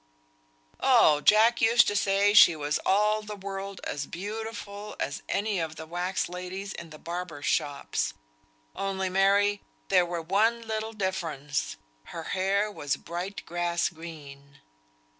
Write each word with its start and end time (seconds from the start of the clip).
"Oh! 0.79 1.21
Jack 1.23 1.61
used 1.61 1.85
to 1.85 1.95
say 1.95 2.33
she 2.33 2.55
was 2.55 2.77
for 2.77 2.87
all 2.87 3.21
the 3.21 3.35
world 3.35 3.81
as 3.83 4.07
beautiful 4.07 4.95
as 4.99 5.21
any 5.29 5.59
of 5.59 5.75
the 5.75 5.85
wax 5.85 6.27
ladies 6.27 6.73
in 6.73 6.89
the 6.89 6.97
barbers' 6.97 7.45
shops; 7.45 8.15
only, 8.75 9.09
Mary, 9.09 9.61
there 9.89 10.03
were 10.07 10.19
one 10.23 10.63
little 10.63 10.93
difference: 10.93 11.77
her 12.05 12.23
hair 12.33 12.71
was 12.71 12.95
bright 12.97 13.45
grass 13.45 13.89
green." 13.89 14.61